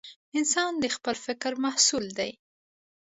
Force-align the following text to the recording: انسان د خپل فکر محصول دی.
انسان 0.39 0.71
د 0.79 0.85
خپل 0.95 1.15
فکر 1.25 1.51
محصول 1.65 2.05
دی. 2.17 2.31